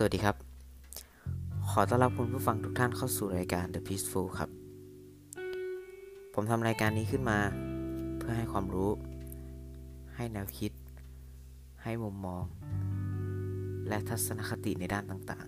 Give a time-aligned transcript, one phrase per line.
[0.00, 0.36] สวัสดีครับ
[1.70, 4.50] ขอต้อนรับคุณผู้ฟังทุกท่านเข้าสู่รายการ The Peaceful ครับ
[6.34, 7.38] ผมทำรายการนี้ขึ้นมา
[8.18, 8.90] เพื่อให้ความรู้
[10.14, 10.72] ให้แนวคิด
[11.82, 12.44] ให้มุมมอง
[13.88, 15.46] และทัศนคติในด้านต่าง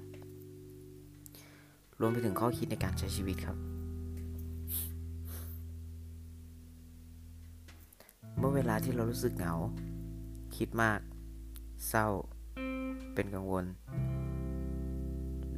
[1.01, 3.57] ๆ รวมไปถึงข้อคิดในการใช้ชีวิตครับ
[8.39, 9.55] เมื่อเวลาที่เรารู้สึกเหงา
[10.57, 11.01] คิดมาก
[11.89, 12.07] เศร้า
[13.15, 13.67] เป็นกังวล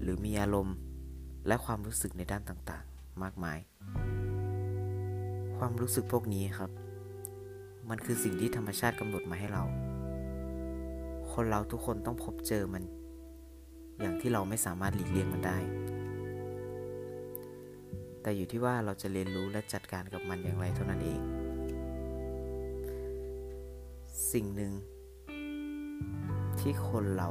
[0.02, 0.77] หรือมีอารมณ์
[1.47, 3.59] และความรู้สึกในด้านต่างๆ มากมาย
[5.59, 6.70] ความรู้สึกพวกนี้ครับ
[7.91, 9.62] มันคือสิ่งที่ธรรมชาติกำหนดมาให้เรา
[11.32, 12.82] คนเราทุกคนต้องพบเจอมัน
[14.01, 15.59] อย่างที่เราไม่สามารถหลีกเลี่ยงมันได้
[18.23, 21.21] แต่อยู่ที่ว่าเราจะเรียนรู้และจัดการกับมันอย่างไรเท่านั้นเอง
[24.32, 24.73] สิ่งหนึ่ง
[26.60, 27.29] ที่คนเรา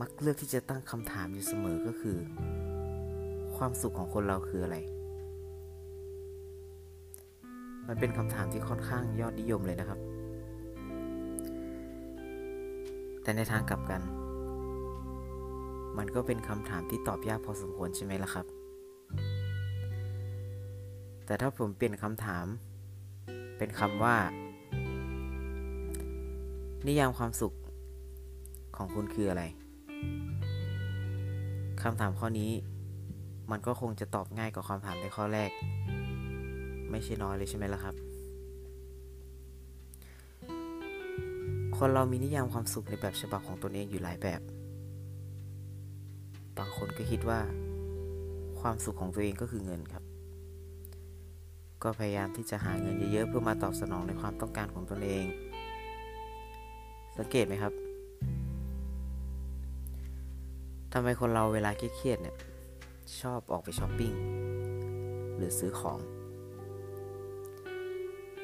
[0.00, 2.18] มักเลือกที่จะตั้งคำถามอยู่เสมอก็คือ
[3.56, 4.76] ความสุขของคนเราคืออะไร
[7.88, 10.00] มันเป็นคำถามที่ค่อนข้างยอดนิยมเลยนะครับ
[13.22, 14.02] แต่ในทางกลับกัน
[15.98, 18.46] มันก็เป็นคำถามที่ตอบยากพอสมควรใช่ไหมล่ะครับ
[21.26, 22.46] แต่ถ้าผมเปลี่ยนคำถาม
[23.58, 24.16] เป็นคำว่า
[26.86, 27.54] นิยามความสุข
[28.76, 29.42] ของคุณคืออะไร
[31.82, 32.50] คำถามข้อนี้
[33.50, 35.50] มันก็คงจะตอบง่ายกว่าคำถามในข้อแรก
[36.90, 37.94] ไม่ใช่น้อยเลยใช่ไหมล่ะครับ
[41.78, 44.40] คนเรามีนิยามความสุขในแบบฉบับของตนเองอยู่หลายแบบ
[46.58, 47.40] บางคนก็คิดว่า
[48.60, 50.04] ความสุขของตัวเองก็คือเงินครับ
[51.82, 55.24] ก็พยายามที่จะหาเงินเยอะๆเพื่อมาตอบสนองในความต้องการของตนเอง
[57.18, 57.72] สังเกตไหมครับ
[60.96, 62.36] ทำไมคนเราเวลาเครียดเนี่ย
[63.20, 64.12] ชอบออกไปช้อปปิ้ง
[65.36, 65.98] หรือซื้อของ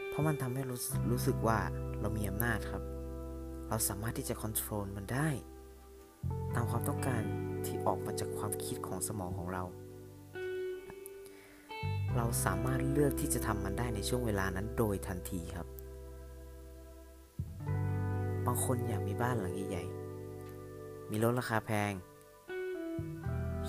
[0.09, 0.81] เพราะมันทำให้รู้
[1.11, 1.59] รู้สึกว่า
[2.01, 2.83] เรามีอำนาจครับ
[3.69, 5.29] เราสามารถที่จะควบคุมมันได้
[6.55, 7.23] ตามความต้องการ
[7.67, 9.63] ที่ออกมาจากความคิดของสมองของเรา
[12.17, 15.67] เราสามารถเลือกที่จะทำมันได้ในช่วงเวลานั้นโดยทันทีครับ
[18.47, 21.93] บางคนอยากมีบ้านหลังใหญ่ๆมีรถราคาแพง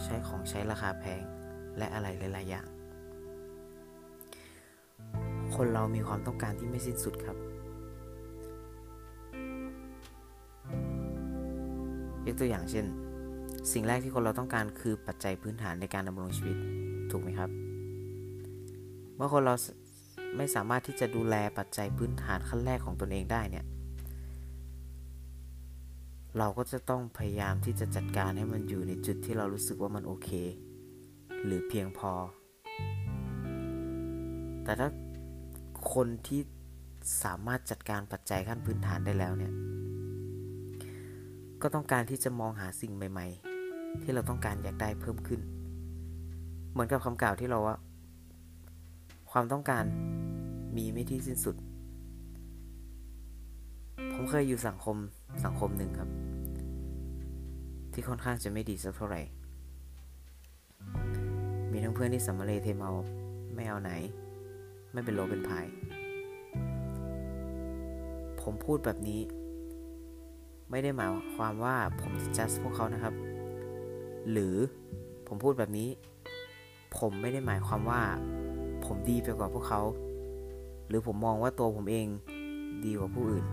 [0.03, 1.23] ใช้ของใช้ราคาแพง
[1.77, 2.67] และอะไรหลายๆอย่าง
[5.55, 7.37] คนเรามีความต้องการที่ไม่สิ้นสุดครับ
[12.25, 12.85] ยกตัวอย่างเช่น
[13.71, 16.57] สิ่งแรกที่คนเราต้องการคือปัจจัยพื้นฐานในการดำรงชีวิต
[17.11, 17.49] ถูกไหมครับ
[19.15, 19.55] เมื่อคนเรา
[20.37, 23.65] ไม่สามารถที่จะดูแลปัจจัยพื้นฐานขั้นแรกของตนเองได้เนี่ย
[26.37, 30.29] เราก็จะต้องพยายามที่จะจัดการให้มันอยู่ในจุดที่เรารู้สึกว่ามันโอเค
[31.45, 32.11] หรือเพียงพอ
[34.63, 34.89] แต่ถ้า
[35.93, 36.41] คนที่
[37.23, 39.53] สามารถจัดการปัจจัยขั้นพื้นฐานได้แล้วเนี่ย
[41.61, 43.27] ก็ต้องการที่จะมองหาสิ่งใหม่
[43.65, 45.41] ๆ ที่เราต้องการอยากได้เพิ่มขึ้น
[46.71, 47.77] เหมือนกับคำกล่าวที่เราว่า
[49.31, 49.83] ความต้องการ
[50.77, 51.55] มีไม่ที่สิ้นสุด
[54.13, 54.97] ผมเคยอยู่สังคม
[55.45, 56.09] สังคมหนึ่งครับ
[57.93, 59.21] ที่ค่อนข้างจะไม่ดีสักเท่าไหร่
[61.71, 62.91] มีทั้งเพื่อนที่สัมมาเลเทเมา
[63.55, 63.91] ไม่เอาไหน
[64.91, 65.65] ไม่เป็นโลเป็นพาย
[68.41, 69.21] ผมพูดแบบนี้
[70.69, 73.13] ไม่ได้หมายความว่าผมจะจัดพวกเขานะครับ
[74.31, 74.55] หรือ
[75.27, 75.89] ผมพูดแบบนี้
[76.97, 78.01] ผมไม่ได้หมายความว่า
[78.85, 79.81] ผมดีไปกว่าพวกเขา
[80.87, 82.07] หรือผมมองว่าตัวผมเอง
[82.85, 83.45] ดีกว่าผู้อื่น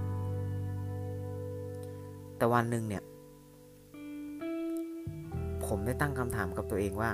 [2.38, 3.02] แต่วันหนึ่งเนี่ย
[5.67, 7.11] ผมได้ตั้งคำถามกับตัวเองว่า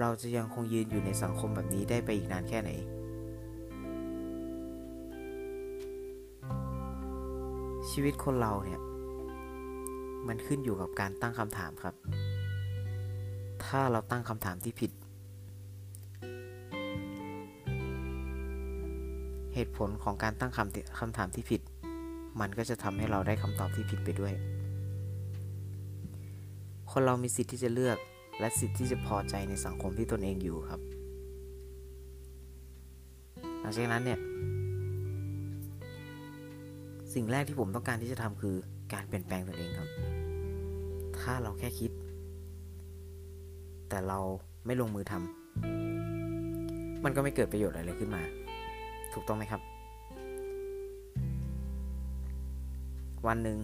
[0.00, 2.70] เราจะยังคงยืนอยู่ในสังคมแบบนี้ได้ไปอีกนานแค่ไหน
[7.90, 8.80] ชีวิตคนเราเนี่ย
[10.28, 11.94] มันขึ้นอยู่กับการตั้งคำถามครับ
[13.64, 14.92] ถ้าเราตั้งคำถามที่ผิด
[19.54, 21.60] เหตุผลของการตั้งคำคำถามที่ผิด
[22.40, 24.34] มันก็จะทำให้เราได้คำตอบที่ผิดไปด้วย
[26.90, 27.98] คนเรามีสิทธิ์ที่จะเลือก
[28.40, 30.80] และสิทธิ์ที่จะพอใจในสังคมที่ตนเองอยู่ครับ
[33.60, 34.18] หลังจากนั้นเนี่ย
[37.14, 38.56] สิ่งแรกที่ผมต้องการที่จะทำคือ
[38.92, 39.88] การเปลี่ยนแปลงตนเองครับ
[41.20, 41.90] ถ้าเราแค่คิด
[43.88, 44.18] แต่เรา
[44.66, 48.22] ไม่ลงมือทำมันก็ไม่เกิดประโยชน์อะไรขึ้นมา
[49.12, 49.60] ถูกต้องไหมครับ
[53.26, 53.58] วันหนึ่ง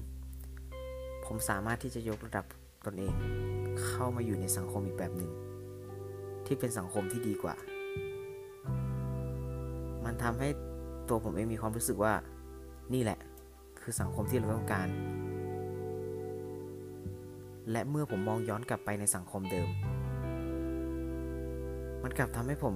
[1.24, 2.44] ผมสามารถที่จะยกระดับ
[2.86, 3.14] ตนเอง
[3.84, 5.30] เข้ามาอยู่ในสังคมอีกแบบหนึ่ง
[6.46, 7.54] ที่เป็นสังคมที่ดีกว่า
[10.04, 10.48] มันทำให้
[11.08, 12.14] ตัวผมเองมีความรู้สึกว่า
[12.94, 13.18] นี่แหละ
[13.80, 14.88] คือสังคมที่เราต้องการ
[17.70, 19.68] และเมื่อผมมองย้อนกลับไปในสังคมเดิม
[22.02, 22.74] มันกลับทำให้ผม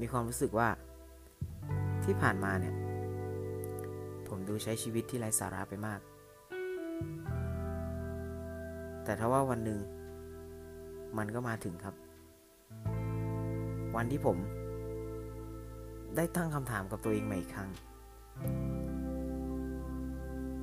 [0.00, 0.68] มีความรู้สึกว่า
[2.04, 2.74] ที่ผ่านมาเนี่ย
[4.36, 6.00] ผมดูใช้ชีวิตที่ไร้สาระไปมาก
[9.04, 9.80] แต่ถ้าว่าวันหนึ่ง
[11.18, 11.94] มันก็มาถึงครับ
[13.96, 14.36] วันที่ผม
[16.16, 17.70] ได้ตั้งคำถามกับตัวเองใหม่อีกครั้ง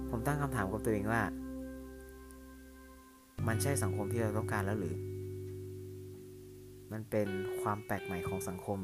[0.10, 1.24] ผมตั้งคำถามกับตัวเองว่า
[3.48, 4.96] มันใช่สังคมที่เราต้องการแล้วหรือ
[6.92, 7.28] มันเป็น
[7.62, 8.80] ความแปลกใหม่ของสังคม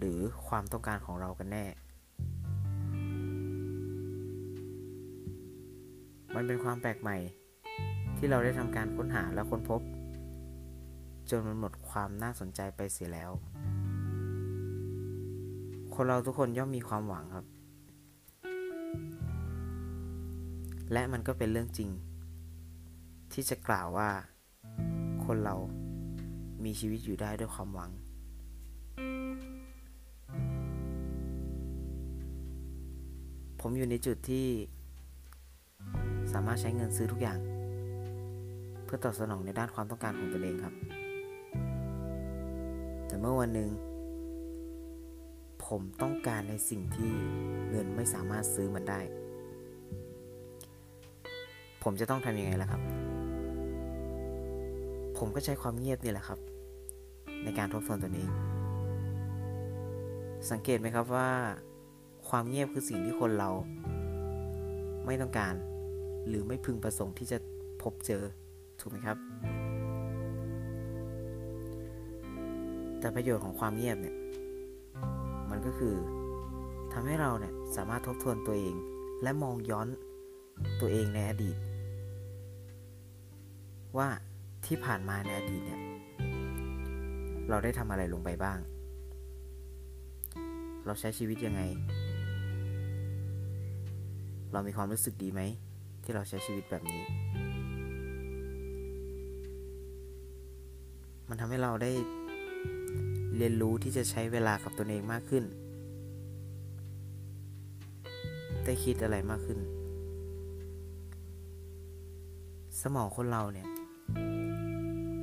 [0.00, 1.64] หรือความต้องการของเรากันแน่
[6.34, 7.16] มันเป็นความแปลกใหม่
[8.16, 9.80] ที่เราได้ทำการค้นหาและค้นพบ
[11.30, 13.30] จนมันหมดความน่าสนใจไปเสียแล้ว
[15.94, 17.46] คนเราทุกคนย่อมมีความหวังครับ
[20.92, 21.90] และมันก็เป็นเรื่องจริง
[23.32, 24.08] ที่จะกล่าวว่า
[25.24, 25.56] คนเรา
[26.64, 27.90] มีชีวิตอยู่ได้ด้วยความหวัง
[33.60, 34.46] ผมอยู่ในจุดที่
[36.32, 37.38] สามารถใช้เงินซื้อทุกอย่าง
[38.84, 40.74] เพื่อตอบสนองในด้านความต้องการของตนเองครับ
[43.06, 43.70] แต่เมื่อวันหนึ่ง
[45.66, 47.12] ผมต้องการในสิ่งที่
[47.70, 49.00] เงินไม่สามารถซื้อมันได้
[51.82, 52.82] ผมจะต้องทำยังไงล่ะครับ
[55.18, 56.38] ผมก็ใช้ความเงียบนี่แหละครับ
[57.44, 58.30] ในการทบทวนตนเอง
[60.50, 61.30] สังเกตไหมครับว่า
[62.30, 63.50] ความเงียบคือสิ่งที่คนเรา
[65.06, 65.54] ไม่ต้องการ
[66.28, 67.38] หรือไม่พึงประสงค์ที่จะ
[67.82, 68.22] พบเจอ
[68.80, 69.16] ถูกไหมครับ
[73.00, 74.16] แต่ประโยชน์ของความเงียบเนี่ย
[75.50, 75.94] มันก็คือ
[76.92, 78.74] ทำให้เราเนี่ยสามารถทบทวนตัวเอง
[79.22, 79.88] และมองย้อน
[80.80, 81.56] ตัวเองในอดีต
[83.96, 84.08] ว่า
[84.66, 85.80] ที่ผ่านมาในอดีตเนี่ย
[87.48, 88.58] เราได้ทำอะไรลงไปบ้าง
[90.86, 91.62] เราใช้ชีวิตยังไง
[94.52, 95.40] เรามีความรู้สึกดีไหม
[96.02, 97.02] ที่เราใช้ชีวิตแบบนี้
[101.28, 101.92] มันทำให้เราได้
[103.36, 105.44] เรียนรู้ที่จะใช้เวลากับตนเองมากขึ้น
[108.64, 109.58] ได้คิดอะไรมากขึ้น
[112.82, 113.68] สมองคนเราเนี่ย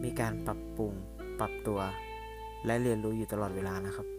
[0.03, 0.93] มีการปรับปรุง
[1.39, 1.79] ปรับตัว
[2.65, 4.16] และเรียนรู้อยู่ตลอดเวลานะครับ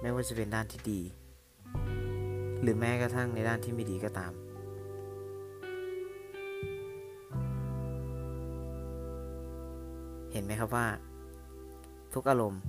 [0.00, 1.00] ไม่ว่าจะเป็นด้านที่ดี
[2.62, 4.32] หรือแม้กระทั่งในด้านที่ไม่ดีก็ตาม
[10.32, 10.86] เห็นไหมครับว่า
[12.14, 12.62] ทุกอารมณ์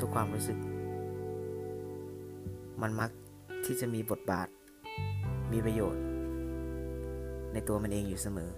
[0.00, 0.58] ทุกความรู้สึก
[2.82, 3.10] มันมัก
[3.64, 4.48] ที่จะมีบทบาท
[5.52, 6.02] มีประโยชน์
[7.52, 8.50] ในตัวมันเองอยู่เสมอ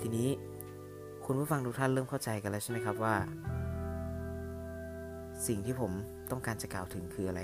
[0.00, 0.28] ทีนี้
[1.24, 3.14] คุณผู้ฟังทุกท่านเริ่มเข้าใจกันแล้วใช่ไหมครับว่า
[5.46, 5.92] สิ่งที่ผม
[6.30, 7.42] ต้องการจะกล่าวถึงคืออะไร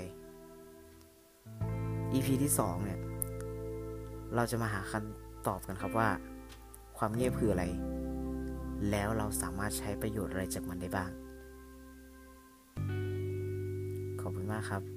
[2.13, 2.99] EP ที่ 2 เนี่ย
[4.35, 6.09] เราจะมาหาคำตอบกันครับว่า
[6.97, 7.63] ความเงียบคืออะไร
[8.91, 11.11] แล้วเราสามารถใช้ประโยชน์อะไรจากมันได้บ้าง
[14.21, 14.96] ขอบคุณมากครับ